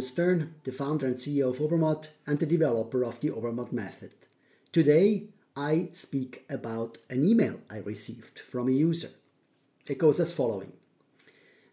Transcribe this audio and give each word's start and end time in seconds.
Stern, 0.00 0.54
the 0.64 0.72
founder 0.72 1.06
and 1.06 1.16
CEO 1.16 1.50
of 1.50 1.58
Obermatt 1.58 2.10
and 2.26 2.38
the 2.38 2.46
developer 2.46 3.04
of 3.04 3.20
the 3.20 3.30
Obermatt 3.30 3.72
method. 3.72 4.12
Today, 4.72 5.24
I 5.56 5.88
speak 5.92 6.44
about 6.48 6.98
an 7.08 7.24
email 7.24 7.60
I 7.68 7.78
received 7.78 8.38
from 8.38 8.68
a 8.68 8.72
user. 8.72 9.10
It 9.88 9.98
goes 9.98 10.20
as 10.20 10.32
following 10.32 10.72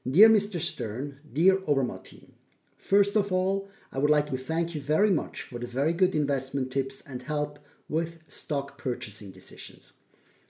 Dear 0.09 0.29
Mr. 0.29 0.59
Stern, 0.59 1.19
dear 1.31 1.57
Obermatt 1.67 2.05
team, 2.05 2.33
first 2.77 3.15
of 3.15 3.31
all, 3.31 3.69
I 3.91 3.99
would 3.99 4.09
like 4.09 4.29
to 4.29 4.37
thank 4.37 4.73
you 4.73 4.81
very 4.81 5.11
much 5.11 5.41
for 5.41 5.59
the 5.59 5.67
very 5.67 5.93
good 5.93 6.15
investment 6.15 6.71
tips 6.71 7.01
and 7.01 7.21
help 7.23 7.59
with 7.89 8.19
stock 8.27 8.77
purchasing 8.77 9.31
decisions. 9.31 9.93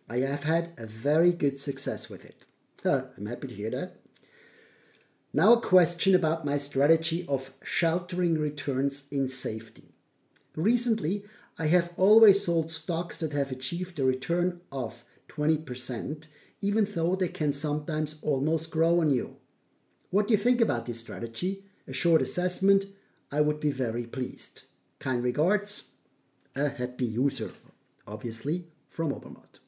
I 0.10 0.20
have 0.20 0.44
had 0.44 0.72
a 0.78 0.88
very 0.88 1.32
good 1.32 1.60
success 1.60 2.10
with 2.10 2.24
it. 2.24 2.44
Huh, 2.84 3.04
I'm 3.18 3.26
happy 3.26 3.48
to 3.48 3.54
hear 3.54 3.72
that. 3.72 3.98
Now, 5.38 5.54
a 5.54 5.62
question 5.62 6.16
about 6.16 6.46
my 6.46 6.58
strategy 6.58 7.24
of 7.30 7.52
sheltering 7.64 8.40
returns 8.40 9.06
in 9.12 9.30
safety. 9.30 9.94
Recently, 10.56 11.26
I 11.60 11.68
have 11.68 11.94
always 11.96 12.44
sold 12.44 12.72
stocks 12.72 13.20
that 13.20 13.34
have 13.34 13.52
achieved 13.52 14.00
a 14.00 14.04
return 14.04 14.62
of 14.72 15.04
20%, 15.30 16.26
even 16.60 16.86
though 16.86 17.16
they 17.16 17.28
can 17.28 17.54
sometimes 17.54 18.20
almost 18.24 18.72
grow 18.72 19.00
on 19.00 19.12
you. 19.12 19.36
What 20.10 20.28
do 20.28 20.32
you 20.32 20.40
think 20.40 20.60
about 20.60 20.88
this 20.88 21.02
strategy? 21.02 21.66
A 21.88 21.94
short 21.94 22.24
assessment, 22.24 22.86
I 23.32 23.42
would 23.42 23.60
be 23.60 23.70
very 23.70 24.08
pleased. 24.08 24.64
Kind 24.98 25.24
regards, 25.24 25.92
a 26.56 26.70
happy 26.70 27.06
user, 27.06 27.52
obviously 28.08 28.66
from 28.90 29.12
Obermatt. 29.12 29.60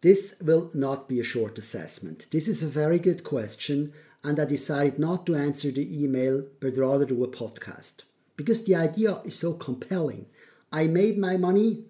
This 0.00 0.36
will 0.40 0.70
not 0.74 1.08
be 1.08 1.18
a 1.18 1.24
short 1.24 1.58
assessment. 1.58 2.26
This 2.30 2.46
is 2.46 2.62
a 2.62 2.68
very 2.68 3.00
good 3.00 3.24
question, 3.24 3.92
and 4.22 4.38
I 4.38 4.44
decided 4.44 4.98
not 4.98 5.26
to 5.26 5.34
answer 5.34 5.70
the 5.70 6.04
email 6.04 6.46
but 6.60 6.76
rather 6.76 7.04
do 7.04 7.24
a 7.24 7.28
podcast 7.28 8.02
because 8.36 8.64
the 8.64 8.76
idea 8.76 9.20
is 9.24 9.34
so 9.36 9.52
compelling. 9.52 10.26
I 10.72 10.86
made 10.86 11.18
my 11.18 11.36
money, 11.36 11.84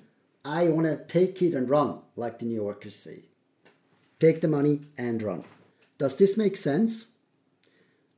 I 0.45 0.69
want 0.69 0.87
to 0.87 1.05
take 1.07 1.43
it 1.43 1.53
and 1.55 1.69
run, 1.69 1.99
like 2.17 2.39
the 2.39 2.47
New 2.47 2.55
Yorkers 2.55 2.97
say. 2.97 3.25
Take 4.19 4.41
the 4.41 4.49
money 4.49 4.81
and 4.97 5.23
run. 5.23 5.45
Does 5.99 6.17
this 6.17 6.39
make 6.39 6.57
sense? 6.57 7.09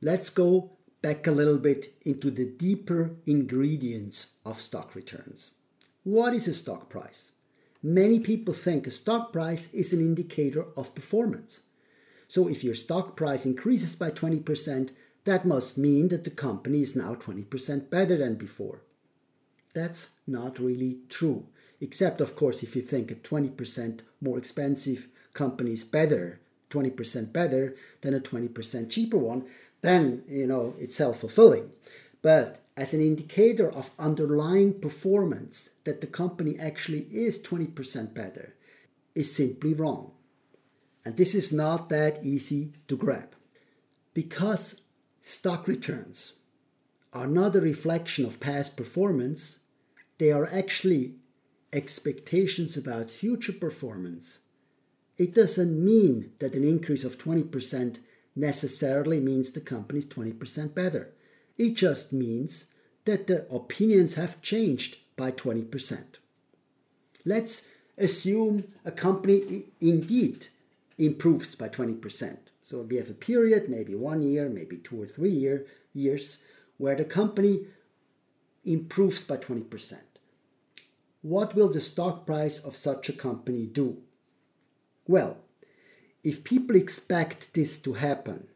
Let's 0.01 0.29
go 0.29 0.71
back 1.01 1.27
a 1.27 1.31
little 1.31 1.57
bit 1.57 1.93
into 2.05 2.31
the 2.31 2.45
deeper 2.45 3.11
ingredients 3.25 4.31
of 4.45 4.61
stock 4.61 4.95
returns. 4.95 5.51
What 6.03 6.33
is 6.33 6.47
a 6.47 6.53
stock 6.53 6.89
price? 6.89 7.31
Many 7.83 8.19
people 8.19 8.53
think 8.53 8.85
a 8.85 8.91
stock 8.91 9.33
price 9.33 9.73
is 9.73 9.91
an 9.91 9.99
indicator 9.99 10.65
of 10.77 10.93
performance. 10.93 11.61
So 12.27 12.47
if 12.47 12.63
your 12.63 12.75
stock 12.75 13.17
price 13.17 13.45
increases 13.45 13.95
by 13.95 14.11
20%, 14.11 14.91
that 15.25 15.45
must 15.45 15.77
mean 15.77 16.09
that 16.09 16.23
the 16.23 16.29
company 16.29 16.81
is 16.81 16.95
now 16.95 17.15
20% 17.15 17.89
better 17.89 18.17
than 18.17 18.35
before. 18.35 18.81
That's 19.73 20.11
not 20.27 20.59
really 20.59 20.99
true, 21.09 21.47
except 21.79 22.21
of 22.21 22.35
course 22.35 22.63
if 22.63 22.75
you 22.75 22.81
think 22.81 23.11
a 23.11 23.15
20% 23.15 24.01
more 24.21 24.37
expensive 24.37 25.07
company 25.33 25.73
is 25.73 25.83
better, 25.83 26.39
20% 26.69 27.33
better 27.33 27.75
than 28.01 28.13
a 28.13 28.19
20% 28.19 28.89
cheaper 28.89 29.17
one, 29.17 29.45
then 29.81 30.23
you 30.29 30.45
know 30.47 30.75
it's 30.79 30.95
self-fulfilling. 30.95 31.71
But 32.21 32.60
as 32.77 32.93
an 32.93 33.01
indicator 33.01 33.69
of 33.69 33.91
underlying 33.99 34.79
performance 34.79 35.71
that 35.83 36.01
the 36.01 36.07
company 36.07 36.57
actually 36.57 37.07
is 37.11 37.39
20% 37.39 38.13
better 38.13 38.55
is 39.13 39.35
simply 39.35 39.73
wrong. 39.73 40.11
And 41.03 41.17
this 41.17 41.35
is 41.35 41.51
not 41.51 41.89
that 41.89 42.23
easy 42.23 42.73
to 42.87 42.95
grab. 42.95 43.35
Because 44.13 44.81
stock 45.21 45.67
returns 45.67 46.33
are 47.13 47.27
not 47.27 47.55
a 47.55 47.61
reflection 47.61 48.25
of 48.25 48.39
past 48.39 48.77
performance, 48.77 49.59
they 50.17 50.31
are 50.31 50.47
actually 50.51 51.15
expectations 51.73 52.77
about 52.77 53.11
future 53.11 53.53
performance. 53.53 54.39
It 55.17 55.33
doesn't 55.33 55.83
mean 55.83 56.31
that 56.39 56.53
an 56.53 56.63
increase 56.63 57.03
of 57.03 57.17
20% 57.17 57.99
necessarily 58.35 59.19
means 59.19 59.51
the 59.51 59.61
company 59.61 59.99
is 59.99 60.05
20% 60.05 60.73
better. 60.73 61.13
It 61.61 61.75
just 61.75 62.11
means 62.11 62.65
that 63.05 63.27
the 63.27 63.47
opinions 63.53 64.15
have 64.15 64.41
changed 64.41 64.97
by 65.15 65.31
20%. 65.31 66.17
Let's 67.23 67.67
assume 67.99 68.63
a 68.83 68.91
company 68.91 69.65
indeed 69.79 70.47
improves 70.97 71.53
by 71.53 71.69
20%. 71.69 72.37
So 72.63 72.81
we 72.81 72.95
have 72.95 73.11
a 73.11 73.25
period, 73.29 73.69
maybe 73.69 73.93
one 73.93 74.23
year, 74.23 74.49
maybe 74.49 74.77
two 74.77 75.03
or 75.03 75.05
three 75.05 75.29
year, 75.29 75.67
years, 75.93 76.39
where 76.77 76.95
the 76.95 77.05
company 77.05 77.67
improves 78.65 79.23
by 79.23 79.37
20%. 79.37 79.99
What 81.21 81.53
will 81.53 81.69
the 81.69 81.79
stock 81.79 82.25
price 82.25 82.57
of 82.57 82.75
such 82.75 83.07
a 83.07 83.13
company 83.13 83.67
do? 83.67 84.01
Well, 85.05 85.37
if 86.23 86.43
people 86.43 86.75
expect 86.75 87.53
this 87.53 87.79
to 87.83 87.93
happen, 87.93 88.47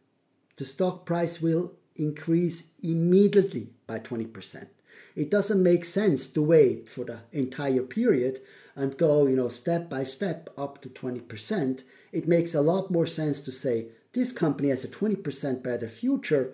the 0.57 0.65
stock 0.65 1.05
price 1.05 1.39
will 1.39 1.73
increase 1.95 2.69
immediately 2.83 3.69
by 3.87 3.99
20%. 3.99 4.67
It 5.15 5.31
doesn't 5.31 5.63
make 5.63 5.85
sense 5.85 6.27
to 6.27 6.41
wait 6.41 6.89
for 6.89 7.05
the 7.05 7.19
entire 7.31 7.83
period 7.83 8.41
and 8.75 8.97
go, 8.97 9.27
you 9.27 9.35
know, 9.35 9.47
step 9.47 9.89
by 9.89 10.03
step 10.03 10.49
up 10.57 10.81
to 10.81 10.89
20%. 10.89 11.83
It 12.11 12.27
makes 12.27 12.53
a 12.53 12.61
lot 12.61 12.91
more 12.91 13.05
sense 13.05 13.39
to 13.41 13.51
say 13.51 13.87
this 14.13 14.31
company 14.31 14.69
has 14.69 14.83
a 14.83 14.89
20% 14.89 15.63
better 15.63 15.87
future. 15.87 16.53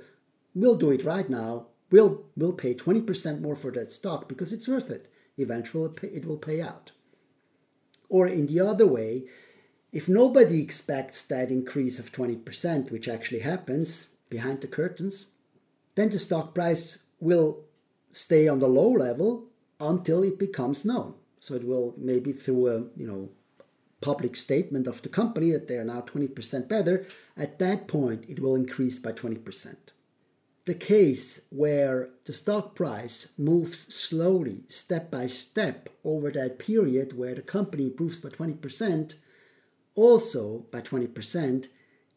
We'll 0.54 0.76
do 0.76 0.92
it 0.92 1.04
right 1.04 1.30
now. 1.30 1.68
We'll 1.90 2.24
we'll 2.38 2.54
pay 2.54 2.74
20% 2.74 3.42
more 3.42 3.56
for 3.56 3.72
that 3.72 3.92
stock 3.92 4.30
because 4.30 4.54
it's 4.54 4.68
worth 4.68 4.90
it. 4.90 5.12
Eventually 5.38 5.92
it 6.04 6.26
will 6.26 6.38
pay 6.38 6.62
out. 6.62 6.92
Or 8.10 8.28
in 8.28 8.48
the 8.48 8.60
other 8.60 8.88
way, 8.88 9.26
if 9.92 10.08
nobody 10.08 10.62
expects 10.62 11.22
that 11.24 11.50
increase 11.50 12.00
of 12.00 12.12
20%, 12.12 12.92
which 12.92 13.08
actually 13.08 13.40
happens 13.40 14.08
behind 14.30 14.62
the 14.62 14.68
curtains, 14.68 15.28
then 16.02 16.10
the 16.10 16.20
stock 16.20 16.56
price 16.56 16.98
will 17.20 17.60
stay 18.12 18.48
on 18.48 18.60
the 18.60 18.68
low 18.68 18.90
level 18.90 19.46
until 19.80 20.24
it 20.24 20.40
becomes 20.40 20.84
known. 20.84 21.14
So 21.40 21.54
it 21.54 21.64
will 21.64 21.94
maybe 21.98 22.32
through 22.32 22.68
a 22.68 22.78
you 22.98 23.08
know 23.08 23.30
public 24.02 24.36
statement 24.36 24.88
of 24.88 25.04
the 25.04 25.10
company 25.10 25.52
that 25.52 25.68
they 25.68 25.78
are 25.78 25.84
now 25.84 26.02
20% 26.02 26.68
better, 26.68 27.06
at 27.38 27.60
that 27.60 27.88
point 27.88 28.26
it 28.28 28.40
will 28.40 28.56
increase 28.56 28.98
by 28.98 29.12
20%. 29.12 29.76
The 30.66 30.74
case 30.74 31.42
where 31.52 32.10
the 32.26 32.34
stock 32.34 32.74
price 32.74 33.28
moves 33.38 33.94
slowly, 33.94 34.64
step 34.70 35.12
by 35.12 35.28
step, 35.28 35.90
over 36.04 36.32
that 36.32 36.58
period 36.58 37.16
where 37.16 37.36
the 37.36 37.44
company 37.44 37.86
improves 37.86 38.20
by 38.20 38.30
20%, 38.30 39.14
also 39.94 40.66
by 40.72 40.82
20%, 40.82 41.68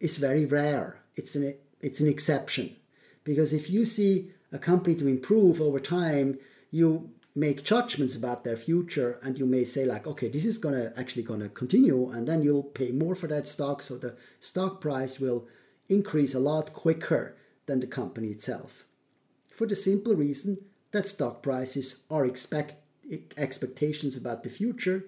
is 0.00 0.16
very 0.16 0.46
rare. 0.46 1.00
It's 1.16 1.34
an, 1.34 1.54
it's 1.80 2.00
an 2.00 2.08
exception. 2.08 2.76
Because 3.24 3.52
if 3.52 3.70
you 3.70 3.86
see 3.86 4.30
a 4.52 4.58
company 4.58 4.94
to 4.96 5.08
improve 5.08 5.60
over 5.60 5.80
time, 5.80 6.38
you 6.70 7.10
make 7.34 7.64
judgments 7.64 8.14
about 8.14 8.44
their 8.44 8.56
future 8.56 9.18
and 9.22 9.38
you 9.38 9.46
may 9.46 9.64
say 9.64 9.84
like 9.84 10.06
okay 10.06 10.28
this 10.28 10.44
is 10.44 10.58
to 10.58 10.92
actually 10.96 11.24
to 11.24 11.48
continue 11.48 12.08
and 12.10 12.28
then 12.28 12.42
you'll 12.42 12.62
pay 12.62 12.92
more 12.92 13.14
for 13.14 13.26
that 13.26 13.48
stock. 13.48 13.82
So 13.82 13.96
the 13.96 14.14
stock 14.40 14.80
price 14.80 15.18
will 15.18 15.46
increase 15.88 16.34
a 16.34 16.38
lot 16.38 16.72
quicker 16.72 17.36
than 17.66 17.80
the 17.80 17.86
company 17.86 18.28
itself. 18.28 18.84
For 19.50 19.66
the 19.66 19.76
simple 19.76 20.14
reason 20.14 20.58
that 20.92 21.08
stock 21.08 21.42
prices 21.42 21.96
are 22.08 22.24
expect 22.24 22.76
expectations 23.36 24.16
about 24.16 24.44
the 24.44 24.48
future 24.48 25.06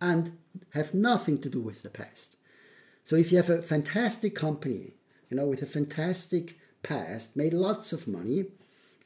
and 0.00 0.38
have 0.70 0.94
nothing 0.94 1.38
to 1.40 1.50
do 1.50 1.60
with 1.60 1.82
the 1.82 1.90
past. 1.90 2.36
So 3.02 3.16
if 3.16 3.32
you 3.32 3.38
have 3.38 3.50
a 3.50 3.62
fantastic 3.62 4.34
company 4.36 4.92
you 5.28 5.36
know 5.36 5.46
with 5.46 5.62
a 5.62 5.66
fantastic 5.66 6.56
past, 6.84 7.34
made 7.34 7.52
lots 7.52 7.92
of 7.92 8.06
money, 8.06 8.46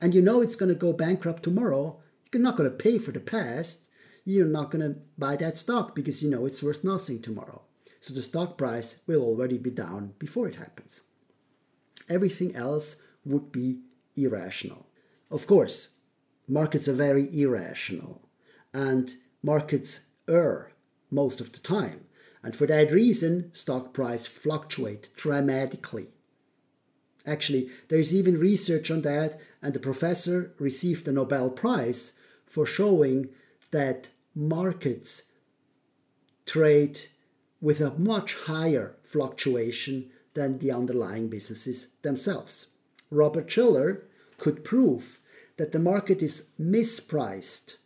and 0.01 0.15
you 0.15 0.21
know 0.21 0.43
it's 0.43 0.57
going 0.57 0.69
to 0.69 0.75
go 0.75 0.93
bankrupt 0.93 1.43
tomorrow, 1.43 1.99
you're 2.33 2.43
not 2.43 2.57
going 2.57 2.71
to 2.71 2.77
pay 2.77 2.99
for 2.99 3.13
the 3.13 3.21
past. 3.21 3.81
You're 4.25 4.47
not 4.47 4.71
going 4.71 4.83
to 4.83 5.01
buy 5.17 5.37
that 5.37 5.57
stock 5.57 5.95
because 5.95 6.23
you 6.23 6.29
know 6.29 6.45
it's 6.45 6.63
worth 6.63 6.85
nothing 6.85 7.23
tomorrow. 7.23 7.63
So 8.01 8.13
the 8.13 8.23
stock 8.23 8.59
price 8.59 9.01
will 9.07 9.23
already 9.23 9.59
be 9.59 9.71
down 9.71 10.13
before 10.19 10.47
it 10.47 10.57
happens. 10.57 11.03
Everything 12.09 12.55
else 12.55 12.97
would 13.25 13.51
be 13.51 13.81
irrational. 14.17 14.87
Of 15.31 15.47
course, 15.47 15.89
markets 16.47 16.89
are 16.89 16.95
very 16.95 17.29
irrational 17.41 18.21
and 18.73 19.15
markets 19.43 20.05
err 20.29 20.73
most 21.11 21.41
of 21.41 21.53
the 21.53 21.59
time. 21.59 22.05
And 22.43 22.55
for 22.55 22.67
that 22.67 22.93
reason, 22.93 23.51
stock 23.55 23.93
price 23.93 24.27
fluctuate 24.27 25.09
dramatically. 25.17 26.09
Actually, 27.26 27.69
there 27.88 27.99
is 27.99 28.15
even 28.15 28.38
research 28.38 28.91
on 28.91 29.03
that, 29.03 29.41
and 29.61 29.75
the 29.75 29.81
professor 29.81 30.53
received 30.59 31.05
the 31.05 31.12
Nobel 31.12 31.50
Prize 31.50 32.12
for 32.47 32.65
showing 32.65 33.29
that 33.70 34.09
markets 34.35 35.25
trade 36.47 37.00
with 37.61 37.81
a 37.81 37.99
much 37.99 38.35
higher 38.35 38.94
fluctuation 39.03 40.11
than 40.35 40.59
the 40.59 40.70
underlying 40.70 41.29
businesses 41.29 41.88
themselves. 42.03 42.69
Robert 43.11 43.50
Shiller, 43.50 44.05
could 44.38 44.64
prove 44.64 45.19
that 45.56 45.73
the 45.73 45.79
market 45.79 46.23
is 46.23 46.47
mispriced 46.59 47.76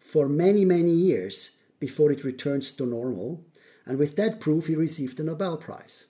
for 0.00 0.28
many, 0.28 0.64
many 0.64 0.90
years 0.90 1.52
before 1.78 2.10
it 2.12 2.24
returns 2.24 2.72
to 2.72 2.84
normal. 2.84 3.44
And 3.86 3.98
with 3.98 4.16
that 4.16 4.40
proof, 4.40 4.66
he 4.66 4.74
received 4.74 5.16
the 5.16 5.22
Nobel 5.22 5.56
Prize. 5.56 6.06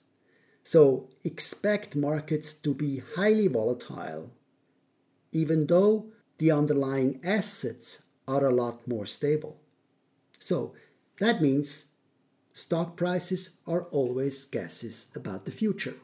So 0.71 1.07
expect 1.23 1.95
markets 1.95 2.53
to 2.53 2.75
be 2.75 3.01
highly 3.15 3.47
volatile, 3.47 4.29
even 5.31 5.65
though 5.65 6.11
the 6.37 6.51
underlying 6.51 7.19
assets 7.23 8.03
are 8.27 8.45
a 8.45 8.53
lot 8.53 8.87
more 8.87 9.07
stable. 9.07 9.57
So 10.37 10.75
that 11.19 11.41
means 11.41 11.87
stock 12.53 12.95
prices 12.95 13.49
are 13.65 13.85
always 13.85 14.45
guesses 14.45 15.07
about 15.15 15.45
the 15.45 15.51
future. 15.51 15.95